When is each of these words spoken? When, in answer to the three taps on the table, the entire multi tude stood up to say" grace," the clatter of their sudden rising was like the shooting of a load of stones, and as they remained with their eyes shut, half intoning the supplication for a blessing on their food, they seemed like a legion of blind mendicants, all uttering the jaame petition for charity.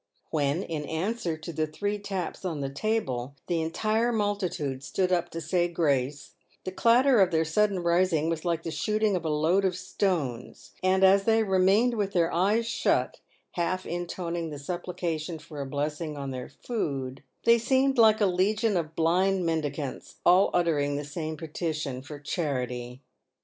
When, 0.31 0.63
in 0.63 0.83
answer 0.85 1.37
to 1.37 1.53
the 1.53 1.67
three 1.67 1.99
taps 1.99 2.43
on 2.43 2.61
the 2.61 2.71
table, 2.71 3.35
the 3.45 3.61
entire 3.61 4.11
multi 4.11 4.49
tude 4.49 4.83
stood 4.83 5.11
up 5.11 5.29
to 5.29 5.39
say" 5.39 5.67
grace," 5.71 6.31
the 6.63 6.71
clatter 6.71 7.21
of 7.21 7.29
their 7.29 7.45
sudden 7.45 7.77
rising 7.83 8.27
was 8.27 8.43
like 8.43 8.63
the 8.63 8.71
shooting 8.71 9.15
of 9.15 9.23
a 9.25 9.29
load 9.29 9.63
of 9.63 9.75
stones, 9.75 10.71
and 10.81 11.03
as 11.03 11.25
they 11.25 11.43
remained 11.43 11.93
with 11.97 12.13
their 12.13 12.33
eyes 12.33 12.65
shut, 12.65 13.19
half 13.51 13.85
intoning 13.85 14.49
the 14.49 14.57
supplication 14.57 15.37
for 15.37 15.61
a 15.61 15.67
blessing 15.67 16.17
on 16.17 16.31
their 16.31 16.49
food, 16.49 17.21
they 17.43 17.59
seemed 17.59 17.99
like 17.99 18.19
a 18.19 18.25
legion 18.25 18.75
of 18.77 18.95
blind 18.95 19.45
mendicants, 19.45 20.15
all 20.25 20.49
uttering 20.51 20.95
the 20.95 21.03
jaame 21.03 21.37
petition 21.37 22.01
for 22.01 22.17
charity. 22.17 23.01